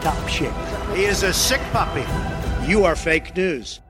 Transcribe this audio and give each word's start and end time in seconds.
top 0.00 0.28
shape. 0.28 0.52
He 0.94 1.04
is 1.04 1.24
a 1.24 1.32
sick 1.32 1.60
puppy. 1.72 2.04
You 2.66 2.84
are 2.84 2.96
fake 2.96 3.36
news. 3.36 3.80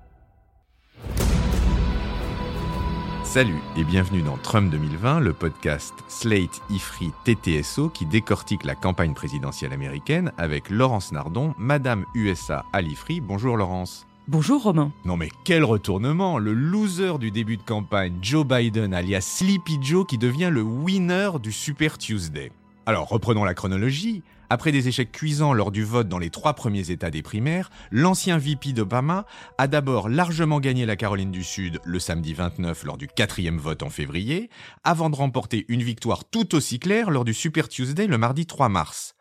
Salut 3.25 3.61
et 3.77 3.85
bienvenue 3.85 4.23
dans 4.23 4.39
Trump 4.39 4.71
2020, 4.71 5.21
le 5.21 5.35
podcast 5.35 5.93
Slate 6.09 6.63
Ifri 6.71 7.13
TTSO 7.25 7.91
qui 7.91 8.07
décortique 8.07 8.65
la 8.65 8.75
campagne 8.75 9.13
présidentielle 9.13 9.75
américaine 9.75 10.33
avec 10.39 10.71
Laurence 10.71 11.13
Nardon, 11.13 11.55
Madame 11.59 12.07
USA 12.15 12.65
à 12.73 12.81
l'Ifri. 12.81 13.21
Bonjour 13.21 13.59
Laurence. 13.59 14.07
Bonjour 14.29 14.63
Romain. 14.63 14.93
Non 15.05 15.19
mais 15.19 15.29
quel 15.45 15.63
retournement 15.63 16.39
Le 16.39 16.55
loser 16.55 17.19
du 17.19 17.31
début 17.31 17.59
de 17.59 17.63
campagne, 17.63 18.15
Joe 18.23 18.47
Biden 18.47 18.95
alias 18.95 19.21
Sleepy 19.21 19.79
Joe 19.83 20.07
qui 20.07 20.17
devient 20.17 20.51
le 20.51 20.63
winner 20.63 21.31
du 21.43 21.53
Super 21.53 21.99
Tuesday. 21.99 22.51
Alors 22.87 23.09
reprenons 23.09 23.45
la 23.45 23.53
chronologie. 23.53 24.23
Après 24.51 24.73
des 24.73 24.89
échecs 24.89 25.13
cuisants 25.13 25.53
lors 25.53 25.71
du 25.71 25.85
vote 25.85 26.09
dans 26.09 26.19
les 26.19 26.31
trois 26.31 26.55
premiers 26.55 26.91
États 26.91 27.11
des 27.11 27.21
primaires, 27.21 27.71
l'ancien 27.91 28.39
VP 28.39 28.73
d'Obama 28.73 29.27
a 29.59 29.69
d'abord 29.69 30.09
largement 30.09 30.59
gagné 30.59 30.87
la 30.87 30.97
Caroline 30.97 31.31
du 31.31 31.45
Sud 31.45 31.81
le 31.85 31.99
samedi 31.99 32.33
29 32.33 32.85
lors 32.85 32.97
du 32.97 33.09
quatrième 33.09 33.59
vote 33.59 33.83
en 33.83 33.91
février, 33.91 34.49
avant 34.85 35.11
de 35.11 35.17
remporter 35.17 35.67
une 35.69 35.83
victoire 35.83 36.25
tout 36.25 36.55
aussi 36.55 36.79
claire 36.79 37.11
lors 37.11 37.27
du 37.27 37.35
Super 37.35 37.69
Tuesday 37.69 38.07
le 38.07 38.17
mardi 38.17 38.47
3 38.47 38.71
mars. 38.71 39.18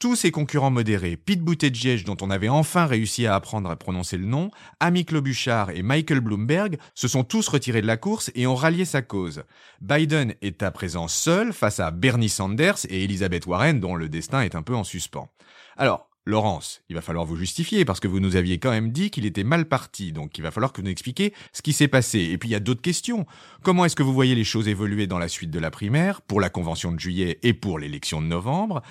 Tous 0.00 0.14
ses 0.14 0.30
concurrents 0.30 0.70
modérés, 0.70 1.16
Pete 1.16 1.42
Buttigieg 1.42 2.04
dont 2.04 2.16
on 2.20 2.30
avait 2.30 2.48
enfin 2.48 2.86
réussi 2.86 3.26
à 3.26 3.34
apprendre 3.34 3.68
à 3.68 3.74
prononcer 3.74 4.16
le 4.16 4.26
nom, 4.26 4.52
Amy 4.78 5.04
Klobuchar 5.04 5.70
et 5.70 5.82
Michael 5.82 6.20
Bloomberg 6.20 6.78
se 6.94 7.08
sont 7.08 7.24
tous 7.24 7.48
retirés 7.48 7.82
de 7.82 7.86
la 7.88 7.96
course 7.96 8.30
et 8.36 8.46
ont 8.46 8.54
rallié 8.54 8.84
sa 8.84 9.02
cause. 9.02 9.42
Biden 9.80 10.36
est 10.40 10.62
à 10.62 10.70
présent 10.70 11.08
seul 11.08 11.52
face 11.52 11.80
à 11.80 11.90
Bernie 11.90 12.28
Sanders 12.28 12.78
et 12.88 13.02
Elizabeth 13.02 13.46
Warren 13.46 13.80
dont 13.80 13.96
le 13.96 14.08
destin 14.08 14.42
est 14.42 14.54
un 14.54 14.62
peu 14.62 14.76
en 14.76 14.84
suspens. 14.84 15.28
Alors, 15.76 16.08
Laurence, 16.26 16.82
il 16.88 16.94
va 16.94 17.02
falloir 17.02 17.24
vous 17.24 17.34
justifier 17.34 17.84
parce 17.84 17.98
que 17.98 18.06
vous 18.06 18.20
nous 18.20 18.36
aviez 18.36 18.58
quand 18.58 18.70
même 18.70 18.92
dit 18.92 19.10
qu'il 19.10 19.26
était 19.26 19.42
mal 19.42 19.64
parti, 19.64 20.12
donc 20.12 20.38
il 20.38 20.42
va 20.42 20.52
falloir 20.52 20.72
que 20.72 20.80
vous 20.80 20.84
nous 20.84 20.92
expliquiez 20.92 21.34
ce 21.52 21.60
qui 21.60 21.72
s'est 21.72 21.88
passé. 21.88 22.20
Et 22.20 22.38
puis 22.38 22.50
il 22.50 22.52
y 22.52 22.54
a 22.54 22.60
d'autres 22.60 22.82
questions. 22.82 23.26
Comment 23.64 23.84
est-ce 23.84 23.96
que 23.96 24.04
vous 24.04 24.14
voyez 24.14 24.36
les 24.36 24.44
choses 24.44 24.68
évoluer 24.68 25.08
dans 25.08 25.18
la 25.18 25.28
suite 25.28 25.50
de 25.50 25.58
la 25.58 25.72
primaire, 25.72 26.20
pour 26.22 26.40
la 26.40 26.50
convention 26.50 26.92
de 26.92 27.00
juillet 27.00 27.40
et 27.42 27.52
pour 27.52 27.80
l'élection 27.80 28.22
de 28.22 28.26
novembre? 28.26 28.82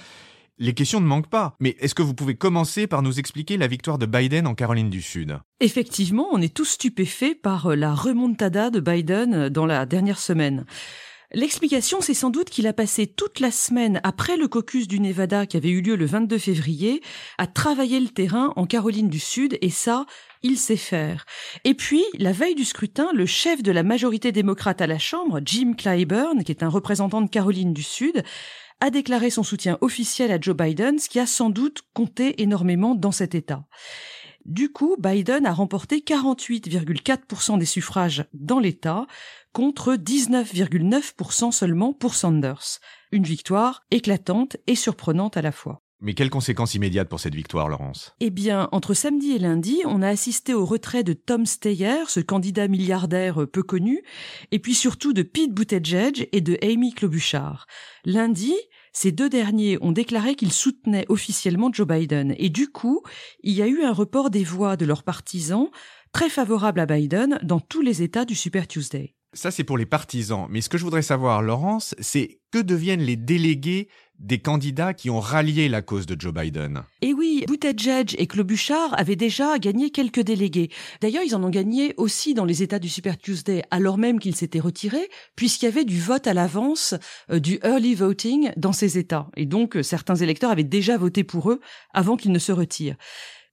Les 0.59 0.73
questions 0.73 0.99
ne 0.99 1.05
manquent 1.05 1.29
pas, 1.29 1.55
mais 1.59 1.75
est-ce 1.79 1.95
que 1.95 2.01
vous 2.01 2.13
pouvez 2.13 2.35
commencer 2.35 2.87
par 2.87 3.01
nous 3.01 3.19
expliquer 3.19 3.57
la 3.57 3.67
victoire 3.67 3.97
de 3.97 4.05
Biden 4.05 4.47
en 4.47 4.55
Caroline 4.55 4.89
du 4.89 5.01
Sud? 5.01 5.39
Effectivement, 5.59 6.27
on 6.31 6.41
est 6.41 6.53
tous 6.53 6.65
stupéfaits 6.65 7.41
par 7.41 7.67
euh, 7.67 7.75
la 7.75 7.93
remontada 7.93 8.69
de 8.69 8.79
Biden 8.79 9.33
euh, 9.33 9.49
dans 9.49 9.65
la 9.65 9.85
dernière 9.85 10.19
semaine. 10.19 10.65
L'explication, 11.33 11.99
c'est 11.99 12.13
sans 12.13 12.29
doute 12.29 12.49
qu'il 12.49 12.67
a 12.67 12.73
passé 12.73 13.05
toute 13.05 13.41
la 13.41 13.51
semaine 13.51 13.99
après 14.03 14.37
le 14.37 14.47
caucus 14.47 14.87
du 14.87 15.01
Nevada 15.01 15.45
qui 15.45 15.57
avait 15.57 15.69
eu 15.69 15.81
lieu 15.81 15.97
le 15.97 16.05
22 16.05 16.37
février 16.37 17.01
à 17.37 17.47
travailler 17.47 17.99
le 17.99 18.07
terrain 18.07 18.53
en 18.55 18.65
Caroline 18.65 19.09
du 19.09 19.19
Sud 19.19 19.57
et 19.61 19.69
ça, 19.69 20.05
il 20.41 20.57
sait 20.57 20.77
faire. 20.77 21.25
Et 21.65 21.73
puis, 21.73 22.01
la 22.17 22.31
veille 22.31 22.55
du 22.55 22.63
scrutin, 22.63 23.09
le 23.13 23.25
chef 23.25 23.61
de 23.61 23.73
la 23.73 23.83
majorité 23.83 24.31
démocrate 24.31 24.79
à 24.79 24.87
la 24.87 24.99
Chambre, 24.99 25.41
Jim 25.43 25.73
Clyburn, 25.77 26.45
qui 26.45 26.51
est 26.53 26.63
un 26.63 26.69
représentant 26.69 27.21
de 27.21 27.29
Caroline 27.29 27.73
du 27.73 27.83
Sud, 27.83 28.23
a 28.79 28.89
déclaré 28.89 29.29
son 29.29 29.43
soutien 29.43 29.77
officiel 29.81 30.31
à 30.31 30.39
Joe 30.39 30.55
Biden, 30.55 30.99
ce 30.99 31.09
qui 31.09 31.19
a 31.19 31.25
sans 31.25 31.49
doute 31.49 31.81
compté 31.93 32.41
énormément 32.41 32.95
dans 32.95 33.11
cet 33.11 33.35
État. 33.35 33.65
Du 34.45 34.71
coup, 34.71 34.95
Biden 34.97 35.45
a 35.45 35.53
remporté 35.53 35.99
48,4% 35.99 37.57
des 37.57 37.65
suffrages 37.65 38.25
dans 38.33 38.59
l'État 38.59 39.05
contre 39.51 39.95
19,9% 39.95 41.51
seulement 41.51 41.91
pour 41.91 42.15
Sanders. 42.15 42.79
Une 43.11 43.23
victoire 43.23 43.85
éclatante 43.91 44.55
et 44.67 44.75
surprenante 44.75 45.35
à 45.35 45.41
la 45.41 45.51
fois. 45.51 45.81
Mais 45.99 46.13
quelles 46.13 46.29
conséquences 46.29 46.75
immédiates 46.75 47.09
pour 47.09 47.19
cette 47.19 47.33
victoire, 47.33 47.69
Laurence? 47.69 48.13
Eh 48.19 48.29
bien, 48.29 48.69
entre 48.71 48.93
samedi 48.93 49.31
et 49.31 49.39
lundi, 49.39 49.81
on 49.85 50.03
a 50.03 50.07
assisté 50.07 50.53
au 50.53 50.63
retrait 50.63 51.03
de 51.03 51.13
Tom 51.13 51.47
Steyer, 51.47 52.03
ce 52.07 52.19
candidat 52.19 52.67
milliardaire 52.67 53.47
peu 53.51 53.63
connu, 53.63 54.03
et 54.51 54.59
puis 54.59 54.75
surtout 54.75 55.13
de 55.13 55.23
Pete 55.23 55.53
Buttigieg 55.53 56.29
et 56.31 56.41
de 56.41 56.55
Amy 56.61 56.93
Klobuchar. 56.93 57.65
Lundi, 58.05 58.53
ces 58.93 59.11
deux 59.11 59.29
derniers 59.29 59.77
ont 59.81 59.91
déclaré 59.91 60.35
qu'ils 60.35 60.53
soutenaient 60.53 61.05
officiellement 61.09 61.71
Joe 61.73 61.87
Biden, 61.87 62.35
et 62.37 62.49
du 62.49 62.67
coup, 62.67 63.01
il 63.41 63.53
y 63.53 63.63
a 63.63 63.67
eu 63.67 63.81
un 63.81 63.93
report 63.93 64.29
des 64.29 64.43
voix 64.43 64.77
de 64.77 64.85
leurs 64.85 65.03
partisans 65.03 65.69
très 66.11 66.29
favorable 66.29 66.79
à 66.79 66.85
Biden 66.85 67.39
dans 67.41 67.59
tous 67.59 67.81
les 67.81 68.03
États 68.03 68.25
du 68.25 68.35
Super 68.35 68.67
Tuesday. 68.67 69.15
Ça, 69.33 69.51
c'est 69.51 69.63
pour 69.63 69.77
les 69.77 69.85
partisans. 69.85 70.47
Mais 70.49 70.61
ce 70.61 70.69
que 70.69 70.77
je 70.77 70.83
voudrais 70.83 71.01
savoir, 71.01 71.41
Laurence, 71.41 71.93
c'est 71.99 72.39
que 72.51 72.59
deviennent 72.59 73.01
les 73.01 73.17
délégués 73.17 73.89
des 74.19 74.39
candidats 74.39 74.93
qui 74.93 75.09
ont 75.09 75.19
rallié 75.19 75.69
la 75.69 75.81
cause 75.81 76.05
de 76.05 76.19
Joe 76.19 76.33
Biden 76.33 76.83
Et 77.01 77.13
oui, 77.13 77.45
Buttigieg 77.47 78.15
et 78.17 78.27
Klobuchar 78.27 78.97
avaient 78.97 79.15
déjà 79.15 79.59
gagné 79.59 79.91
quelques 79.91 80.21
délégués. 80.21 80.69
D'ailleurs, 81.01 81.23
ils 81.25 81.35
en 81.35 81.43
ont 81.43 81.49
gagné 81.49 81.93
aussi 81.97 82.33
dans 82.33 82.45
les 82.45 82.63
États 82.63 82.79
du 82.79 82.89
Super 82.89 83.17
Tuesday, 83.17 83.63
alors 83.71 83.97
même 83.97 84.19
qu'ils 84.19 84.35
s'étaient 84.35 84.59
retirés, 84.59 85.09
puisqu'il 85.35 85.65
y 85.65 85.69
avait 85.69 85.85
du 85.85 85.99
vote 85.99 86.27
à 86.27 86.33
l'avance, 86.33 86.95
euh, 87.31 87.39
du 87.39 87.59
early 87.63 87.95
voting 87.95 88.51
dans 88.57 88.73
ces 88.73 88.97
États. 88.97 89.27
Et 89.35 89.45
donc, 89.45 89.77
euh, 89.77 89.83
certains 89.83 90.15
électeurs 90.15 90.51
avaient 90.51 90.63
déjà 90.63 90.97
voté 90.97 91.23
pour 91.23 91.51
eux 91.51 91.61
avant 91.93 92.17
qu'ils 92.17 92.31
ne 92.31 92.39
se 92.39 92.51
retirent. 92.51 92.97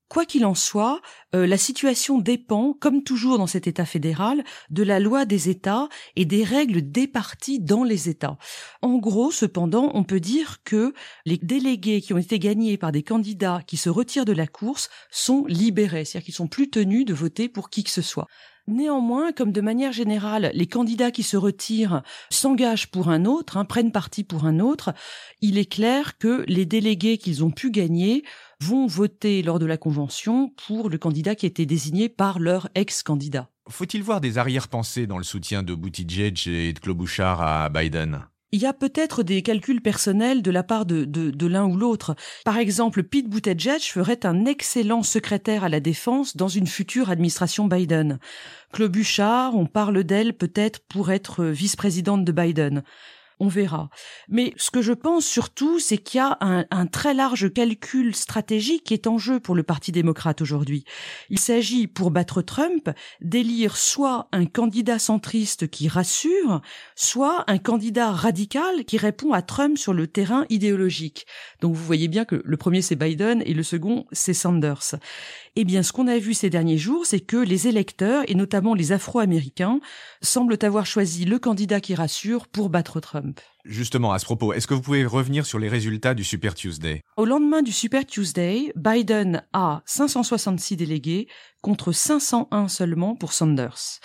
Quoi 0.07 0.25
qu'il 0.25 0.45
en 0.45 0.53
soit, 0.53 1.01
euh, 1.33 1.47
la 1.47 1.57
situation 1.57 2.19
dépend, 2.19 2.73
comme 2.73 3.03
toujours 3.03 3.39
dans 3.39 3.47
cet 3.47 3.65
État 3.65 3.85
fédéral, 3.85 4.43
de 4.69 4.83
la 4.83 4.99
loi 4.99 5.25
des 5.25 5.49
États 5.49 5.89
et 6.15 6.25
des 6.25 6.43
règles 6.43 6.91
des 6.91 7.07
partis 7.07 7.59
dans 7.59 7.83
les 7.83 8.07
États. 8.07 8.37
En 8.83 8.97
gros, 8.97 9.31
cependant, 9.31 9.89
on 9.95 10.03
peut 10.03 10.19
dire 10.19 10.57
que 10.63 10.93
les 11.25 11.37
délégués 11.37 12.01
qui 12.01 12.13
ont 12.13 12.19
été 12.19 12.37
gagnés 12.37 12.77
par 12.77 12.91
des 12.91 13.03
candidats 13.03 13.61
qui 13.65 13.77
se 13.77 13.89
retirent 13.89 14.25
de 14.25 14.33
la 14.33 14.47
course 14.47 14.89
sont 15.09 15.45
libérés, 15.47 16.05
c'est-à-dire 16.05 16.25
qu'ils 16.25 16.35
sont 16.35 16.47
plus 16.47 16.69
tenus 16.69 17.05
de 17.05 17.13
voter 17.13 17.49
pour 17.49 17.71
qui 17.71 17.83
que 17.83 17.89
ce 17.89 18.03
soit. 18.03 18.27
Néanmoins, 18.67 19.31
comme 19.31 19.51
de 19.51 19.61
manière 19.61 19.91
générale, 19.91 20.49
les 20.55 20.65
candidats 20.65 21.11
qui 21.11 21.21
se 21.21 21.37
retirent 21.37 22.01
s'engagent 22.31 22.89
pour 22.89 23.09
un 23.09 23.25
autre, 23.25 23.57
hein, 23.57 23.65
prennent 23.65 23.91
parti 23.91 24.23
pour 24.23 24.45
un 24.45 24.59
autre, 24.59 24.91
il 25.41 25.59
est 25.59 25.71
clair 25.71 26.17
que 26.17 26.43
les 26.47 26.65
délégués 26.65 27.19
qu'ils 27.19 27.43
ont 27.43 27.51
pu 27.51 27.69
gagner 27.69 28.23
vont 28.61 28.87
voter 28.87 29.41
lors 29.41 29.59
de 29.59 29.65
la 29.65 29.77
convention 29.77 30.53
pour 30.67 30.89
le 30.89 30.97
candidat 30.97 31.35
qui 31.35 31.45
a 31.45 31.47
été 31.47 31.65
désigné 31.65 32.09
par 32.09 32.39
leur 32.39 32.69
ex-candidat. 32.75 33.49
Faut-il 33.69 34.03
voir 34.03 34.21
des 34.21 34.37
arrière-pensées 34.37 35.07
dans 35.07 35.17
le 35.17 35.23
soutien 35.23 35.63
de 35.63 35.73
Buttigieg 35.73 36.47
et 36.47 36.73
de 36.73 36.79
Klobuchar 36.79 37.41
à 37.41 37.69
Biden? 37.69 38.25
Il 38.51 38.61
y 38.61 38.67
a 38.67 38.73
peut-être 38.73 39.23
des 39.23 39.41
calculs 39.41 39.81
personnels 39.81 40.41
de 40.41 40.51
la 40.51 40.63
part 40.63 40.85
de, 40.85 41.03
de, 41.03 41.29
de 41.29 41.47
l'un 41.47 41.65
ou 41.65 41.75
l'autre. 41.75 42.15
Par 42.45 42.57
exemple, 42.57 43.03
Pete 43.03 43.27
Buttigieg 43.27 43.81
ferait 43.81 44.25
un 44.25 44.45
excellent 44.45 45.03
secrétaire 45.03 45.65
à 45.65 45.69
la 45.69 45.81
défense 45.81 46.37
dans 46.37 46.47
une 46.47 46.67
future 46.67 47.09
administration 47.09 47.67
Biden. 47.67 48.19
Klobuchar, 48.71 49.55
on 49.55 49.65
parle 49.65 50.03
d'elle 50.05 50.37
peut-être 50.37 50.79
pour 50.87 51.11
être 51.11 51.43
vice-présidente 51.43 52.23
de 52.23 52.31
Biden. 52.31 52.83
On 53.39 53.47
verra. 53.47 53.89
Mais 54.29 54.53
ce 54.55 54.71
que 54.71 54.81
je 54.81 54.93
pense 54.93 55.25
surtout, 55.25 55.79
c'est 55.79 55.97
qu'il 55.97 56.19
y 56.19 56.21
a 56.21 56.37
un, 56.41 56.85
très 56.87 57.13
large 57.13 57.51
calcul 57.51 58.15
stratégique 58.15 58.85
qui 58.85 58.93
est 58.93 59.07
en 59.07 59.17
jeu 59.17 59.39
pour 59.39 59.55
le 59.55 59.63
Parti 59.63 59.91
démocrate 59.91 60.41
aujourd'hui. 60.41 60.85
Il 61.29 61.39
s'agit, 61.39 61.87
pour 61.87 62.11
battre 62.11 62.41
Trump, 62.41 62.89
d'élire 63.21 63.75
soit 63.75 64.29
un 64.31 64.45
candidat 64.45 64.99
centriste 64.99 65.69
qui 65.69 65.87
rassure, 65.87 66.61
soit 66.95 67.43
un 67.47 67.57
candidat 67.57 68.11
radical 68.11 68.85
qui 68.85 68.97
répond 68.97 69.33
à 69.33 69.41
Trump 69.41 69.77
sur 69.77 69.93
le 69.93 70.07
terrain 70.07 70.45
idéologique. 70.49 71.25
Donc 71.61 71.75
vous 71.75 71.83
voyez 71.83 72.07
bien 72.07 72.23
que 72.23 72.41
le 72.43 72.57
premier 72.57 72.81
c'est 72.81 72.95
Biden 72.95 73.41
et 73.45 73.53
le 73.53 73.63
second 73.63 74.05
c'est 74.11 74.33
Sanders. 74.33 74.95
Eh 75.57 75.63
bien, 75.63 75.83
ce 75.83 75.93
qu'on 75.93 76.07
a 76.07 76.17
vu 76.17 76.33
ces 76.33 76.49
derniers 76.49 76.77
jours, 76.77 77.05
c'est 77.05 77.21
que 77.21 77.37
les 77.37 77.67
électeurs, 77.67 78.23
et 78.27 78.35
notamment 78.35 78.73
les 78.73 78.91
Afro-Américains, 78.91 79.79
semblent 80.21 80.57
avoir 80.61 80.85
choisi 80.85 81.23
le 81.23 81.39
candidat 81.39 81.79
qui 81.79 81.95
rassure 81.95 82.47
pour 82.47 82.69
battre 82.69 82.99
Trump. 82.99 83.24
jump 83.25 83.41
Justement, 83.67 84.11
à 84.11 84.19
ce 84.19 84.25
propos, 84.25 84.53
est-ce 84.53 84.67
que 84.67 84.75
vous 84.75 84.81
pouvez 84.81 85.05
revenir 85.07 85.43
sur 85.47 85.57
les 85.57 85.67
résultats 85.67 86.13
du 86.13 86.23
Super 86.23 86.53
Tuesday? 86.53 87.01
Au 87.17 87.25
lendemain 87.25 87.63
du 87.63 87.71
Super 87.71 88.05
Tuesday, 88.05 88.71
Biden 88.75 89.43
a 89.53 89.81
566 89.85 90.77
délégués 90.77 91.27
contre 91.63 91.91
501 91.91 92.67
seulement 92.67 93.15
pour 93.15 93.33
Sanders. 93.33 93.99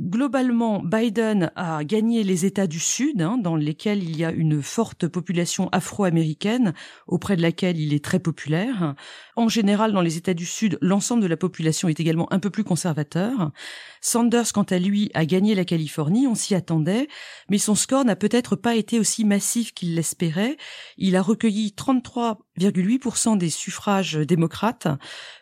Globalement, 0.00 0.82
Biden 0.82 1.52
a 1.56 1.84
gagné 1.84 2.24
les 2.24 2.46
États 2.46 2.66
du 2.66 2.80
Sud, 2.80 3.20
hein, 3.20 3.36
dans 3.36 3.56
lesquels 3.56 4.02
il 4.02 4.16
y 4.16 4.24
a 4.24 4.32
une 4.32 4.62
forte 4.62 5.06
population 5.06 5.68
afro-américaine, 5.72 6.72
auprès 7.06 7.36
de 7.36 7.42
laquelle 7.42 7.78
il 7.78 7.92
est 7.92 8.02
très 8.02 8.18
populaire. 8.18 8.94
En 9.36 9.48
général, 9.48 9.92
dans 9.92 10.00
les 10.00 10.16
États 10.16 10.32
du 10.32 10.46
Sud, 10.46 10.78
l'ensemble 10.80 11.22
de 11.22 11.26
la 11.26 11.36
population 11.36 11.90
est 11.90 12.00
également 12.00 12.32
un 12.32 12.38
peu 12.38 12.48
plus 12.48 12.64
conservateur. 12.64 13.52
Sanders, 14.00 14.50
quant 14.54 14.62
à 14.62 14.78
lui, 14.78 15.10
a 15.12 15.26
gagné 15.26 15.54
la 15.54 15.66
Californie, 15.66 16.26
on 16.26 16.34
s'y 16.34 16.54
attendait, 16.54 17.08
mais 17.50 17.58
son 17.58 17.74
score 17.74 18.06
n'a 18.06 18.16
peut-être 18.16 18.56
pas 18.56 18.74
été 18.74 18.98
aussi 19.02 19.24
massif 19.24 19.74
qu'il 19.74 19.94
l'espérait. 19.94 20.56
Il 20.96 21.16
a 21.16 21.22
recueilli 21.22 21.74
33,8% 21.76 23.36
des 23.36 23.50
suffrages 23.50 24.14
démocrates 24.14 24.88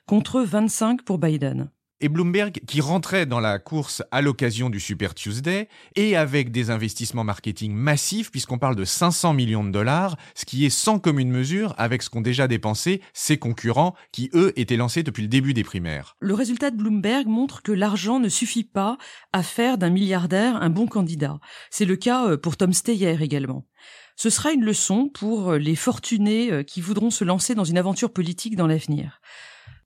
contre 0.07 0.41
25 0.41 1.03
pour 1.03 1.19
Biden 1.19 1.71
et 2.00 2.08
Bloomberg 2.08 2.61
qui 2.67 2.81
rentrait 2.81 3.26
dans 3.26 3.41
la 3.41 3.58
course 3.58 4.02
à 4.11 4.23
l'occasion 4.23 4.70
du 4.70 4.81
Super 4.81 5.14
Tuesday 5.14 5.69
et 5.97 6.17
avec 6.17 6.50
des 6.50 6.70
investissements 6.70 7.25
marketing 7.25 7.73
massifs 7.73 8.31
puisqu'on 8.31 8.58
parle 8.58 8.76
de 8.76 8.85
500 8.85 9.35
millions 9.35 9.64
de 9.64 9.70
dollars, 9.70 10.17
ce 10.35 10.44
qui 10.44 10.64
est 10.64 10.70
sans 10.70 10.99
commune 10.99 11.31
mesure 11.31 11.75
avec 11.79 12.02
ce 12.02 12.11
qu'ont 12.11 12.20
déjà 12.20 12.49
dépensé 12.49 13.00
ses 13.12 13.38
concurrents 13.38 13.94
qui 14.12 14.31
eux 14.35 14.52
étaient 14.56 14.76
lancés 14.76 15.02
depuis 15.02 15.23
le 15.23 15.29
début 15.29 15.55
des 15.55 15.64
primaires. 15.64 16.17
Le 16.20 16.35
résultat 16.35 16.70
de 16.70 16.76
Bloomberg 16.76 17.26
montre 17.26 17.62
que 17.62 17.73
l'argent 17.73 18.19
ne 18.19 18.29
suffit 18.29 18.64
pas 18.64 18.99
à 19.32 19.43
faire 19.43 19.79
d'un 19.79 19.91
milliardaire 19.91 20.56
un 20.56 20.70
bon 20.70 20.87
candidat. 20.87 21.38
C'est 21.70 21.85
le 21.85 21.96
cas 21.96 22.26
euh, 22.26 22.37
pour 22.37 22.56
Tom 22.56 22.73
Steyer 22.73 23.17
également. 23.20 23.67
Ce 24.17 24.29
sera 24.29 24.53
une 24.53 24.64
leçon 24.64 25.08
pour 25.08 25.53
euh, 25.53 25.58
les 25.58 25.76
fortunés 25.76 26.53
euh, 26.53 26.62
qui 26.62 26.81
voudront 26.81 27.11
se 27.11 27.25
lancer 27.25 27.55
dans 27.55 27.64
une 27.64 27.79
aventure 27.79 28.12
politique 28.12 28.56
dans 28.56 28.67
l'avenir. 28.67 29.20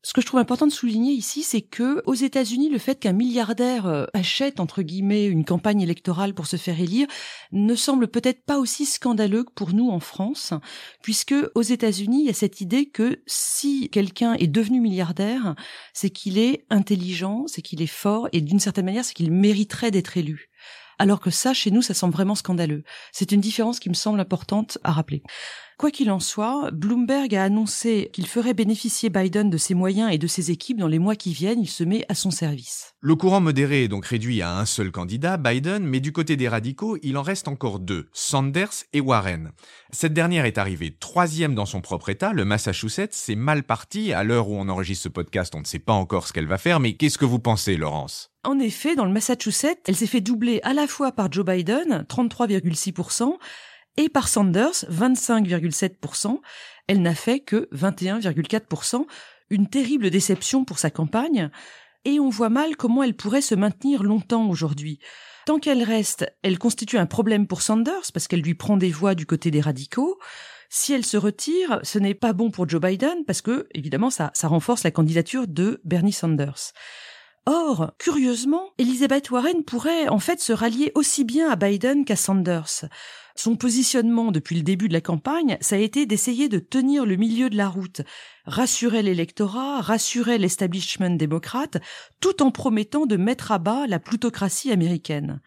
Ce 0.07 0.13
que 0.13 0.21
je 0.21 0.27
trouve 0.27 0.39
important 0.39 0.67
de 0.67 0.73
souligner 0.73 1.13
ici, 1.13 1.43
c'est 1.43 1.63
que 1.63 2.03
aux 2.05 2.15
États-Unis, 2.15 2.69
le 2.69 2.77
fait 2.77 3.01
qu'un 3.01 3.15
milliardaire 3.15 3.87
euh, 3.87 4.05
achète 4.13 4.61
entre 4.61 4.83
guillemets 4.83 5.25
une 5.25 5.47
campagne 5.47 5.81
électorale 5.81 6.35
pour 6.35 6.47
se 6.47 6.59
faire 6.59 6.79
élire 6.79 7.07
ne 7.53 7.75
semble 7.75 8.09
peut-être 8.09 8.45
pas 8.45 8.59
aussi 8.59 8.85
scandaleux 8.85 9.45
que 9.45 9.53
pour 9.55 9.73
nous 9.73 9.89
en 9.89 10.01
France, 10.01 10.53
puisque 11.03 11.35
aux 11.55 11.63
États-Unis, 11.63 12.21
il 12.21 12.27
y 12.27 12.31
a 12.31 12.35
cette 12.35 12.61
idée 12.61 12.91
que 12.91 13.23
si 13.27 13.89
quelqu'un 13.89 14.35
est 14.35 14.47
devenu 14.47 14.83
milliardaire, 14.83 15.55
c'est 15.95 16.11
qu'il 16.11 16.37
est 16.37 16.67
intelligent, 16.69 17.47
c'est 17.47 17.63
qu'il 17.63 17.81
est 17.81 17.87
fort 17.87 18.29
et 18.33 18.43
d'une 18.43 18.61
certaine 18.61 18.85
manière, 18.85 19.07
c'est 19.07 19.15
qu'il 19.15 19.33
mériterait 19.33 19.91
d'être 19.91 20.19
élu 20.19 20.51
alors 20.99 21.19
que 21.19 21.31
ça, 21.31 21.53
chez 21.55 21.73
nous, 21.73 21.83
ça 21.83 21.93
semble 21.93 22.15
vraiment 22.15 22.37
scandaleux. 22.37 22.85
C'est 23.11 23.33
une 23.33 23.41
différence 23.41 23.81
qui 23.81 23.89
me 23.89 23.95
semble 23.95 24.21
importante 24.21 24.79
à 24.85 24.93
rappeler. 24.93 25.23
Quoi 25.77 25.91
qu'il 25.91 26.13
en 26.13 26.21
soit, 26.21 26.71
Bloomberg 26.71 27.35
a 27.35 27.43
annoncé 27.43 28.11
qu'il 28.13 28.29
ferait 28.29 28.55
bénéficier 28.55 29.11
Biden 29.11 29.51
de 29.51 29.57
ses 29.57 29.75
moyens 29.75 30.13
et 30.13 30.19
de 30.19 30.27
ses 30.29 30.53
équipes 30.53 30.79
dans 30.79 30.87
les 30.87 31.01
mois 31.01 31.17
qui 31.17 31.33
viennent. 31.33 31.61
Il 31.61 31.69
se 31.69 31.83
met 31.83 32.05
à 32.09 32.15
son 32.15 32.31
service. 32.31 32.95
Le 33.01 33.17
courant 33.17 33.41
modéré 33.41 33.85
est 33.85 33.89
donc 33.89 34.07
réduit 34.07 34.41
à 34.41 34.57
un 34.57 34.67
seul 34.67 34.93
candidat, 34.93 35.37
Biden, 35.37 35.85
mais 35.85 35.99
du 35.99 36.13
côté 36.13 36.37
des 36.37 36.49
radicaux, 36.49 36.97
il 37.03 37.17
en 37.17 37.23
reste 37.23 37.49
encore 37.49 37.81
deux, 37.81 38.07
Sanders 38.13 38.85
et 38.93 39.01
Warren. 39.01 39.51
Cette 39.91 40.15
dernière 40.15 40.45
est 40.45 40.59
arrivée 40.59 40.97
troisième 40.97 41.57
dans 41.57 41.67
son 41.67 41.81
propre 41.81 42.09
État, 42.09 42.33
le 42.33 42.45
Massachusetts. 42.45 43.13
C'est 43.13 43.35
mal 43.35 43.65
parti. 43.65 44.13
À 44.13 44.23
l'heure 44.23 44.49
où 44.49 44.55
on 44.57 44.69
enregistre 44.69 45.05
ce 45.05 45.09
podcast, 45.09 45.55
on 45.57 45.61
ne 45.61 45.67
sait 45.67 45.81
pas 45.81 45.93
encore 45.93 46.29
ce 46.29 46.33
qu'elle 46.33 46.47
va 46.47 46.59
faire, 46.59 46.79
mais 46.79 46.95
qu'est-ce 46.95 47.19
que 47.19 47.25
vous 47.25 47.41
pensez, 47.41 47.77
Laurence? 47.77 48.31
En 48.45 48.61
effet, 48.61 48.95
dans 48.95 49.07
le 49.07 49.13
Massachusetts, 49.13 49.81
elle 49.89 49.97
s'est 49.97 50.07
fait 50.07 50.21
doubler 50.21 50.61
à 50.63 50.73
la 50.73 50.87
fois 50.87 51.13
par 51.13 51.33
Joe 51.33 51.45
Biden, 51.45 52.05
33,6%, 52.09 53.39
et 53.97 54.09
par 54.09 54.29
Sanders, 54.29 54.85
25,7%. 54.91 56.41
Elle 56.87 57.03
n'a 57.03 57.15
fait 57.15 57.41
que 57.41 57.69
21,4%. 57.73 59.07
Une 59.51 59.69
terrible 59.69 60.11
déception 60.11 60.65
pour 60.65 60.79
sa 60.79 60.91
campagne. 60.91 61.51
Et 62.05 62.21
on 62.21 62.29
voit 62.29 62.49
mal 62.51 62.77
comment 62.77 63.03
elle 63.03 63.17
pourrait 63.17 63.41
se 63.41 63.55
maintenir 63.55 64.03
longtemps 64.03 64.49
aujourd'hui. 64.49 64.99
Tant 65.47 65.59
qu'elle 65.59 65.83
reste, 65.83 66.27
elle 66.43 66.59
constitue 66.59 66.99
un 66.99 67.07
problème 67.07 67.47
pour 67.47 67.63
Sanders 67.63 68.13
parce 68.13 68.29
qu'elle 68.29 68.41
lui 68.41 68.55
prend 68.55 68.77
des 68.77 68.91
voix 68.91 69.15
du 69.15 69.27
côté 69.27 69.51
des 69.51 69.61
radicaux. 69.61 70.19
Si 70.71 70.93
elle 70.93 71.05
se 71.05 71.17
retire, 71.17 71.81
ce 71.83 71.99
n'est 71.99 72.15
pas 72.15 72.33
bon 72.33 72.51
pour 72.51 72.69
Joe 72.69 72.81
Biden 72.81 73.25
parce 73.27 73.43
que, 73.43 73.69
évidemment, 73.75 74.11
ça, 74.11 74.33
renforce 74.43 74.83
la 74.83 74.91
candidature 74.91 75.47
de 75.47 75.81
Bernie 75.85 76.13
Sanders. 76.13 76.73
Or, 77.47 77.93
curieusement, 77.99 78.73
Elizabeth 78.79 79.31
Warren 79.31 79.65
pourrait 79.65 80.09
en 80.09 80.19
fait 80.19 80.41
se 80.41 80.53
rallier 80.53 80.93
aussi 80.95 81.25
bien 81.25 81.51
à 81.51 81.57
Biden 81.57 82.05
qu'à 82.07 82.17
Sanders. 82.17 82.87
Son 83.37 83.57
positionnement 83.57 84.31
depuis 84.31 84.55
le 84.57 84.63
début 84.63 84.87
de 84.89 84.93
la 84.93 85.01
campagne, 85.01 85.59
ça 85.61 85.75
a 85.75 85.79
été 85.79 86.07
d'essayer 86.07 86.49
de 86.49 86.61
tenir 86.61 87.05
le 87.05 87.17
milieu 87.17 87.51
de 87.51 87.57
la 87.57 87.69
route, 87.69 88.03
rassurer 88.45 89.03
l'électorat, 89.03 89.81
rassurer 89.81 90.39
l'establishment 90.39 91.17
démocrate, 91.17 91.79
tout 92.21 92.43
en 92.43 92.53
promettant 92.53 93.07
de 93.07 93.17
mettre 93.17 93.51
à 93.51 93.59
bas 93.59 93.87
la 93.89 93.99
plutocratie 93.99 94.71
américaine. 94.71 95.41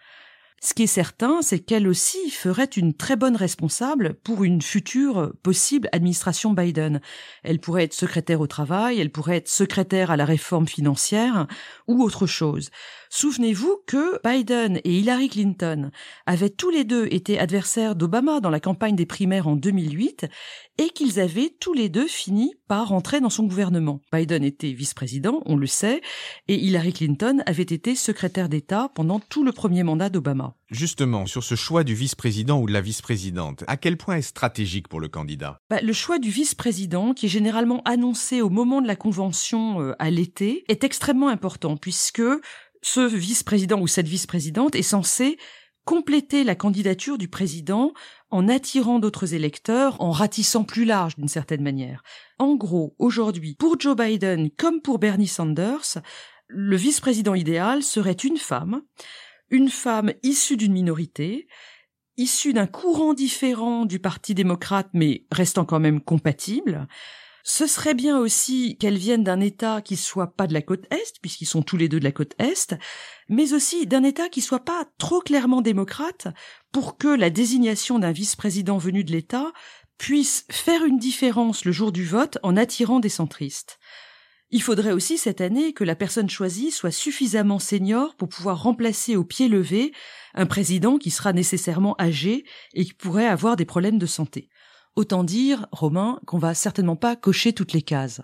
Ce 0.59 0.73
qui 0.73 0.83
est 0.83 0.87
certain, 0.87 1.43
c'est 1.43 1.59
qu'elle 1.59 1.87
aussi 1.87 2.31
ferait 2.31 2.65
une 2.65 2.95
très 2.95 3.15
bonne 3.15 3.35
responsable 3.35 4.15
pour 4.15 4.43
une 4.43 4.61
future 4.61 5.31
possible 5.43 5.87
administration 5.91 6.51
Biden. 6.51 6.99
Elle 7.43 7.59
pourrait 7.59 7.83
être 7.83 7.93
secrétaire 7.93 8.41
au 8.41 8.47
travail, 8.47 8.99
elle 8.99 9.11
pourrait 9.11 9.37
être 9.37 9.49
secrétaire 9.49 10.09
à 10.09 10.17
la 10.17 10.25
réforme 10.25 10.67
financière 10.67 11.45
ou 11.87 12.01
autre 12.01 12.25
chose. 12.25 12.71
Souvenez-vous 13.09 13.77
que 13.87 14.19
Biden 14.23 14.79
et 14.83 14.99
Hillary 14.99 15.29
Clinton 15.29 15.91
avaient 16.25 16.49
tous 16.49 16.69
les 16.69 16.83
deux 16.83 17.07
été 17.11 17.39
adversaires 17.39 17.95
d'Obama 17.95 18.39
dans 18.39 18.49
la 18.49 18.59
campagne 18.59 18.95
des 18.95 19.05
primaires 19.05 19.47
en 19.47 19.55
2008 19.55 20.27
et 20.77 20.89
qu'ils 20.89 21.19
avaient 21.19 21.53
tous 21.59 21.73
les 21.73 21.89
deux 21.89 22.07
fini 22.07 22.53
par 22.67 22.89
rentrer 22.89 23.19
dans 23.19 23.29
son 23.29 23.45
gouvernement. 23.45 24.01
Biden 24.13 24.43
était 24.43 24.73
vice-président, 24.73 25.41
on 25.45 25.55
le 25.55 25.67
sait, 25.67 26.01
et 26.47 26.55
Hillary 26.55 26.93
Clinton 26.93 27.41
avait 27.45 27.63
été 27.63 27.95
secrétaire 27.95 28.49
d'État 28.49 28.91
pendant 28.93 29.19
tout 29.19 29.43
le 29.43 29.51
premier 29.51 29.83
mandat 29.83 30.09
d'Obama. 30.09 30.55
Justement, 30.69 31.25
sur 31.25 31.43
ce 31.43 31.55
choix 31.55 31.85
du 31.85 31.95
vice-président 31.95 32.59
ou 32.59 32.67
de 32.67 32.73
la 32.73 32.81
vice-présidente, 32.81 33.63
à 33.67 33.77
quel 33.77 33.95
point 33.95 34.17
est 34.17 34.21
stratégique 34.21 34.89
pour 34.89 34.99
le 34.99 35.07
candidat? 35.07 35.61
Bah, 35.69 35.79
Le 35.81 35.93
choix 35.93 36.19
du 36.19 36.29
vice-président, 36.29 37.13
qui 37.13 37.27
est 37.27 37.29
généralement 37.29 37.81
annoncé 37.85 38.41
au 38.41 38.49
moment 38.49 38.81
de 38.81 38.87
la 38.87 38.97
convention 38.97 39.81
euh, 39.81 39.95
à 39.97 40.09
l'été, 40.09 40.65
est 40.67 40.83
extrêmement 40.83 41.29
important 41.29 41.77
puisque 41.77 42.21
ce 42.81 43.01
vice-président 43.01 43.79
ou 43.79 43.87
cette 43.87 44.07
vice-présidente 44.07 44.75
est 44.75 44.81
censé 44.81 45.37
compléter 45.85 46.43
la 46.43 46.55
candidature 46.55 47.17
du 47.17 47.29
président 47.29 47.93
en 48.29 48.49
attirant 48.49 48.99
d'autres 48.99 49.33
électeurs, 49.33 50.01
en 50.01 50.11
ratissant 50.11 50.65
plus 50.65 50.83
large 50.83 51.15
d'une 51.15 51.29
certaine 51.29 51.63
manière. 51.63 52.03
En 52.39 52.55
gros, 52.55 52.93
aujourd'hui, 52.99 53.55
pour 53.55 53.79
Joe 53.79 53.95
Biden 53.95 54.51
comme 54.51 54.81
pour 54.81 54.99
Bernie 54.99 55.27
Sanders, 55.27 55.99
le 56.47 56.75
vice-président 56.75 57.35
idéal 57.35 57.83
serait 57.83 58.11
une 58.11 58.37
femme, 58.37 58.81
une 59.49 59.69
femme 59.69 60.11
issue 60.23 60.57
d'une 60.57 60.73
minorité, 60.73 61.47
issue 62.17 62.51
d'un 62.51 62.67
courant 62.67 63.13
différent 63.13 63.85
du 63.85 63.99
Parti 63.99 64.33
démocrate 64.33 64.89
mais 64.93 65.25
restant 65.31 65.63
quand 65.63 65.79
même 65.79 66.01
compatible, 66.01 66.87
ce 67.49 67.65
serait 67.65 67.93
bien 67.93 68.19
aussi 68.19 68.77
qu'elles 68.77 68.97
viennent 68.97 69.23
d'un 69.23 69.39
État 69.39 69.81
qui 69.81 69.95
soit 69.95 70.35
pas 70.35 70.47
de 70.47 70.53
la 70.53 70.61
côte 70.61 70.85
Est, 70.91 71.17
puisqu'ils 71.21 71.45
sont 71.45 71.61
tous 71.61 71.77
les 71.77 71.87
deux 71.87 71.97
de 71.97 72.03
la 72.03 72.11
côte 72.11 72.33
Est, 72.39 72.75
mais 73.29 73.53
aussi 73.53 73.87
d'un 73.87 74.03
État 74.03 74.27
qui 74.27 74.41
soit 74.41 74.65
pas 74.65 74.83
trop 74.97 75.21
clairement 75.21 75.61
démocrate 75.61 76.27
pour 76.73 76.97
que 76.97 77.07
la 77.07 77.29
désignation 77.29 77.99
d'un 77.99 78.11
vice-président 78.11 78.77
venu 78.77 79.05
de 79.05 79.13
l'État 79.13 79.53
puisse 79.97 80.45
faire 80.51 80.83
une 80.83 80.99
différence 80.99 81.63
le 81.63 81.71
jour 81.71 81.93
du 81.93 82.03
vote 82.03 82.37
en 82.43 82.57
attirant 82.57 82.99
des 82.99 83.07
centristes. 83.07 83.79
Il 84.49 84.61
faudrait 84.61 84.91
aussi 84.91 85.17
cette 85.17 85.39
année 85.39 85.71
que 85.71 85.85
la 85.85 85.95
personne 85.95 86.29
choisie 86.29 86.71
soit 86.71 86.91
suffisamment 86.91 87.59
senior 87.59 88.17
pour 88.17 88.27
pouvoir 88.27 88.61
remplacer 88.61 89.15
au 89.15 89.23
pied 89.23 89.47
levé 89.47 89.93
un 90.33 90.47
président 90.47 90.97
qui 90.97 91.11
sera 91.11 91.31
nécessairement 91.31 91.95
âgé 91.97 92.43
et 92.73 92.83
qui 92.83 92.93
pourrait 92.93 93.25
avoir 93.25 93.55
des 93.55 93.65
problèmes 93.65 93.99
de 93.99 94.05
santé. 94.05 94.49
Autant 94.97 95.23
dire, 95.23 95.67
Romain, 95.71 96.19
qu'on 96.25 96.39
va 96.39 96.55
certainement 96.55 96.95
pas 96.95 97.15
cocher 97.15 97.53
toutes 97.53 97.71
les 97.71 97.83
cases. 97.83 98.21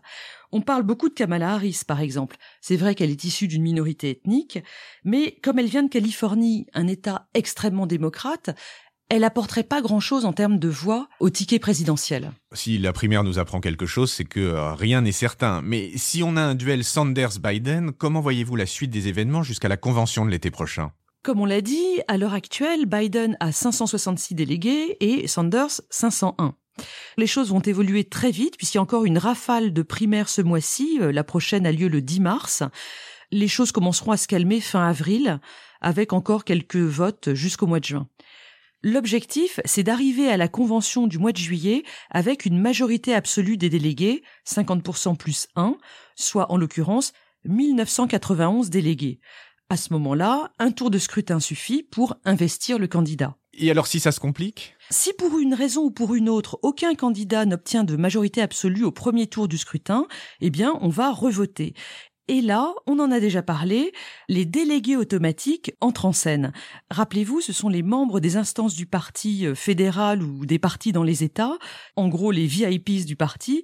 On 0.52 0.62
parle 0.62 0.82
beaucoup 0.82 1.08
de 1.08 1.14
Kamala 1.14 1.54
Harris, 1.54 1.82
par 1.86 2.02
exemple. 2.02 2.36
C'est 2.62 2.78
vrai 2.78 2.96
qu'elle 2.96 3.12
est 3.12 3.24
issue 3.26 3.48
d'une 3.48 3.62
minorité 3.62 4.10
ethnique, 4.10 4.58
mais 5.04 5.38
comme 5.44 5.60
elle 5.60 5.68
vient 5.68 5.84
de 5.84 5.90
Californie, 5.90 6.66
un 6.74 6.88
État 6.88 7.28
extrêmement 7.36 7.86
démocrate, 7.86 8.58
elle 9.10 9.24
apporterait 9.24 9.62
pas 9.62 9.84
grand-chose 9.84 10.26
en 10.26 10.34
termes 10.34 10.58
de 10.58 10.68
voix 10.68 11.10
au 11.20 11.30
ticket 11.30 11.60
présidentiel. 11.60 12.32
Si 12.54 12.80
la 12.80 12.92
primaire 12.92 13.24
nous 13.24 13.38
apprend 13.38 13.60
quelque 13.60 13.86
chose, 13.86 14.12
c'est 14.12 14.26
que 14.26 14.40
euh, 14.40 14.74
rien 14.74 15.02
n'est 15.02 15.12
certain. 15.12 15.62
Mais 15.62 15.92
si 15.96 16.24
on 16.24 16.36
a 16.38 16.42
un 16.42 16.56
duel 16.56 16.84
Sanders-Biden, 16.84 17.92
comment 17.92 18.20
voyez-vous 18.20 18.56
la 18.56 18.66
suite 18.66 18.90
des 18.90 19.10
événements 19.10 19.44
jusqu'à 19.44 19.68
la 19.68 19.78
convention 19.78 20.26
de 20.26 20.32
l'été 20.32 20.50
prochain? 20.50 20.92
Comme 21.22 21.40
on 21.40 21.46
l'a 21.46 21.62
dit, 21.62 22.02
à 22.08 22.18
l'heure 22.18 22.34
actuelle, 22.34 22.88
Biden 22.88 23.38
a 23.40 23.52
566 23.52 24.34
délégués 24.34 24.98
et 25.02 25.28
Sanders 25.28 25.82
501. 25.92 26.56
Les 27.18 27.28
choses 27.28 27.50
vont 27.50 27.60
évoluer 27.60 28.04
très 28.04 28.32
vite 28.32 28.58
puisqu'il 28.58 28.78
y 28.78 28.80
a 28.80 28.84
encore 28.84 29.06
une 29.06 29.18
rafale 29.18 29.74
de 29.74 29.82
primaires 29.82 30.30
ce 30.30 30.42
mois-ci. 30.42 30.98
Euh, 31.02 31.12
la 31.12 31.24
prochaine 31.24 31.66
a 31.66 31.72
lieu 31.72 31.88
le 31.88 32.02
10 32.02 32.20
mars. 32.22 32.64
Les 33.32 33.48
choses 33.48 33.72
commenceront 33.72 34.12
à 34.12 34.18
se 34.18 34.28
calmer 34.28 34.62
fin 34.62 34.88
avril 34.88 35.40
avec 35.82 36.14
encore 36.14 36.46
quelques 36.46 36.76
votes 36.78 37.34
jusqu'au 37.34 37.68
mois 37.68 37.80
de 37.80 37.86
juin. 37.86 38.08
L'objectif, 38.86 39.62
c'est 39.64 39.84
d'arriver 39.84 40.28
à 40.28 40.36
la 40.36 40.50
convention 40.50 41.08
du 41.08 41.18
mois 41.18 41.32
de 41.32 41.38
juillet 41.38 41.84
avec 42.10 42.46
une 42.46 42.60
majorité 42.60 43.14
absolue 43.14 43.56
des 43.56 43.70
délégués, 43.70 44.24
50% 44.46 45.16
plus 45.16 45.48
1, 45.56 45.78
soit 46.16 46.52
en 46.52 46.58
l'occurrence 46.58 47.14
1991 47.46 48.70
délégués. 48.70 49.20
À 49.70 49.78
ce 49.78 49.94
moment-là, 49.94 50.52
un 50.60 50.72
tour 50.72 50.92
de 50.92 50.98
scrutin 50.98 51.40
suffit 51.40 51.84
pour 51.84 52.18
investir 52.26 52.78
le 52.78 52.88
candidat. 52.88 53.38
Et 53.56 53.70
alors 53.70 53.88
si 53.88 54.00
ça 54.00 54.12
se 54.12 54.20
complique? 54.20 54.76
Si 54.90 55.14
pour 55.14 55.38
une 55.40 55.54
raison 55.54 55.84
ou 55.84 55.92
pour 55.92 56.16
une 56.16 56.30
autre, 56.30 56.60
aucun 56.62 56.96
candidat 56.96 57.46
n'obtient 57.46 57.84
de 57.84 57.96
majorité 57.96 58.42
absolue 58.42 58.84
au 58.84 58.92
premier 58.92 59.28
tour 59.28 59.48
du 59.48 59.58
scrutin, 59.58 60.08
eh 60.42 60.50
bien, 60.50 60.78
on 60.82 60.90
va 60.90 61.12
revoter. 61.12 61.74
Et 62.30 62.40
là, 62.42 62.74
on 62.88 63.00
en 63.00 63.12
a 63.12 63.20
déjà 63.20 63.42
parlé, 63.42 63.92
les 64.30 64.46
délégués 64.46 64.96
automatiques 64.96 65.74
entrent 65.82 66.06
en 66.06 66.14
scène. 66.14 66.54
Rappelez-vous, 66.90 67.42
ce 67.42 67.52
sont 67.52 67.68
les 67.68 67.84
membres 67.84 68.22
des 68.22 68.38
instances 68.38 68.76
du 68.76 68.86
parti 68.86 69.46
euh, 69.46 69.56
fédéral 69.56 70.24
ou 70.24 70.46
des 70.46 70.58
partis 70.58 70.94
dans 70.94 71.04
les 71.04 71.26
États, 71.26 71.58
en 71.98 72.08
gros 72.08 72.32
les 72.32 72.48
VIPs 72.48 73.06
du 73.06 73.18
parti, 73.18 73.64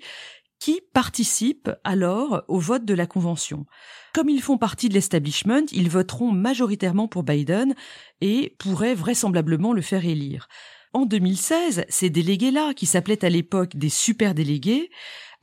qui 0.60 0.82
participent 0.94 1.72
alors 1.84 2.44
au 2.48 2.60
vote 2.60 2.86
de 2.86 2.94
la 2.94 3.08
Convention. 3.08 3.66
Comme 4.13 4.30
ils 4.30 4.42
font 4.42 4.58
partie 4.58 4.89
de 4.89 4.94
l'establishment, 4.94 5.66
ils 5.72 5.89
voteront 5.89 6.32
majoritairement 6.32 7.08
pour 7.08 7.24
Biden 7.24 7.74
et 8.22 8.56
pourraient 8.60 8.96
vraisemblablement 8.96 9.74
le 9.74 9.82
faire 9.82 10.06
élire. 10.06 10.48
En 10.94 11.06
2016, 11.06 11.86
ces 11.88 12.10
délégués-là, 12.10 12.74
qui 12.74 12.88
s'appelaient 12.88 13.24
à 13.24 13.30
l'époque 13.30 13.75
des 13.75 13.89
super 13.89 14.34
délégués, 14.34 14.89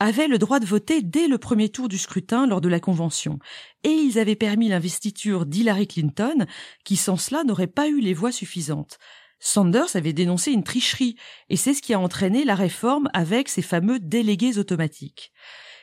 avaient 0.00 0.28
le 0.28 0.38
droit 0.38 0.58
de 0.58 0.66
voter 0.66 1.02
dès 1.02 1.28
le 1.28 1.38
premier 1.38 1.68
tour 1.68 1.88
du 1.88 1.99
scrutin 1.99 2.46
lors 2.46 2.61
de 2.61 2.68
la 2.68 2.80
convention, 2.80 3.38
et 3.85 3.90
ils 3.90 4.18
avaient 4.18 4.37
permis 4.37 4.68
l'investiture 4.68 5.46
d'Hillary 5.46 5.87
Clinton, 5.87 6.46
qui 6.85 6.96
sans 6.96 7.16
cela 7.16 7.44
n'aurait 7.44 7.66
pas 7.66 7.88
eu 7.88 8.00
les 8.00 8.12
voix 8.12 8.32
suffisantes. 8.32 8.99
Sanders 9.38 9.95
avait 9.95 10.12
dénoncé 10.12 10.52
une 10.52 10.64
tricherie, 10.64 11.16
et 11.49 11.57
c'est 11.57 11.75
ce 11.75 11.83
qui 11.83 11.95
a 11.95 12.00
entraîné 12.00 12.45
la 12.45 12.55
réforme 12.55 13.09
avec 13.12 13.49
ces 13.49 13.62
fameux 13.62 13.99
délégués 13.99 14.59
automatiques. 14.59 15.33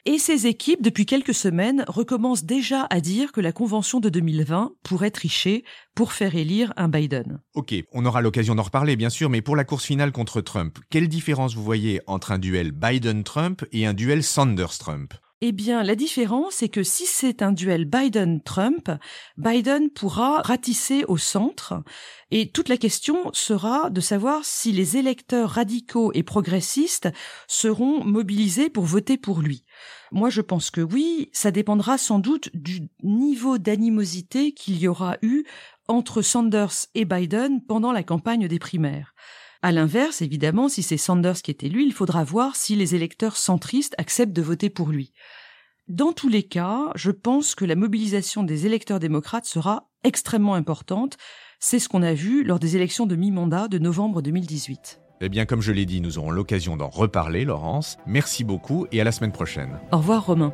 Et 0.05 0.17
ces 0.17 0.47
équipes, 0.47 0.81
depuis 0.81 1.05
quelques 1.05 1.33
semaines, 1.33 1.85
recommencent 1.87 2.43
déjà 2.43 2.87
à 2.89 2.99
dire 2.99 3.31
que 3.31 3.39
la 3.39 3.53
convention 3.53 4.01
de 4.01 4.09
2020 4.09 4.73
pourrait 4.83 5.11
tricher 5.11 5.63
pour 5.95 6.11
faire 6.11 6.35
élire 6.35 6.73
un 6.75 6.89
Biden. 6.89 7.39
Ok, 7.53 7.73
on 7.93 8.05
aura 8.05 8.21
l'occasion 8.21 8.53
d'en 8.53 8.63
reparler 8.63 8.97
bien 8.97 9.09
sûr, 9.09 9.29
mais 9.29 9.41
pour 9.41 9.55
la 9.55 9.63
course 9.63 9.85
finale 9.85 10.11
contre 10.11 10.41
Trump, 10.41 10.77
quelle 10.89 11.07
différence 11.07 11.55
vous 11.55 11.63
voyez 11.63 12.01
entre 12.05 12.33
un 12.33 12.39
duel 12.39 12.71
Biden-Trump 12.73 13.63
et 13.71 13.85
un 13.85 13.93
duel 13.93 14.23
Sanders-Trump? 14.23 15.13
Eh 15.45 15.51
bien, 15.51 15.83
la 15.83 15.95
différence, 15.95 16.53
c'est 16.53 16.69
que 16.69 16.83
si 16.83 17.05
c'est 17.05 17.41
un 17.41 17.51
duel 17.51 17.83
Biden-Trump, 17.83 18.89
Biden 19.35 19.89
pourra 19.89 20.41
ratisser 20.41 21.03
au 21.09 21.17
centre 21.17 21.83
et 22.31 22.49
toute 22.49 22.69
la 22.69 22.77
question 22.77 23.29
sera 23.33 23.89
de 23.89 23.99
savoir 23.99 24.45
si 24.45 24.71
les 24.71 24.95
électeurs 24.95 25.49
radicaux 25.49 26.13
et 26.13 26.23
progressistes 26.23 27.09
seront 27.49 28.05
mobilisés 28.05 28.69
pour 28.69 28.85
voter 28.85 29.17
pour 29.17 29.41
lui. 29.41 29.65
Moi, 30.13 30.29
je 30.29 30.39
pense 30.39 30.71
que 30.71 30.79
oui, 30.79 31.29
ça 31.33 31.51
dépendra 31.51 31.97
sans 31.97 32.19
doute 32.19 32.49
du 32.53 32.87
niveau 33.03 33.57
d'animosité 33.57 34.53
qu'il 34.53 34.79
y 34.79 34.87
aura 34.87 35.17
eu 35.23 35.43
entre 35.89 36.21
Sanders 36.21 36.85
et 36.95 37.03
Biden 37.03 37.61
pendant 37.65 37.91
la 37.91 38.03
campagne 38.03 38.47
des 38.47 38.59
primaires. 38.59 39.13
À 39.65 39.71
l'inverse, 39.71 40.21
évidemment, 40.21 40.67
si 40.67 40.83
c'est 40.83 40.97
Sanders 40.97 41.41
qui 41.41 41.49
est 41.49 41.63
élu, 41.63 41.83
il 41.83 41.93
faudra 41.93 42.25
voir 42.25 42.57
si 42.57 42.75
les 42.75 42.95
électeurs 42.95 43.37
centristes 43.37 43.95
acceptent 43.97 44.33
de 44.33 44.41
voter 44.41 44.69
pour 44.69 44.89
lui. 44.89 45.13
Dans 45.87 46.11
tous 46.11 46.27
les 46.27 46.43
cas, 46.43 46.91
je 46.95 47.11
pense 47.11 47.55
que 47.55 47.63
la 47.63 47.75
mobilisation 47.75 48.43
des 48.43 48.65
électeurs 48.65 48.99
démocrates 48.99 49.45
sera 49.45 49.89
extrêmement 50.03 50.55
importante. 50.55 51.15
C'est 51.61 51.79
ce 51.79 51.87
qu'on 51.87 52.03
a 52.03 52.13
vu 52.13 52.43
lors 52.43 52.59
des 52.59 52.75
élections 52.75 53.05
de 53.05 53.15
mi-mandat 53.15 53.69
de 53.69 53.79
novembre 53.79 54.21
2018. 54.21 54.99
Eh 55.21 55.29
bien, 55.29 55.45
comme 55.45 55.61
je 55.61 55.71
l'ai 55.71 55.85
dit, 55.85 56.01
nous 56.01 56.17
aurons 56.17 56.31
l'occasion 56.31 56.75
d'en 56.75 56.89
reparler, 56.89 57.45
Laurence. 57.45 57.97
Merci 58.05 58.43
beaucoup 58.43 58.85
et 58.91 58.99
à 58.99 59.05
la 59.05 59.13
semaine 59.13 59.31
prochaine. 59.31 59.79
Au 59.93 59.97
revoir, 59.99 60.25
Romain. 60.25 60.53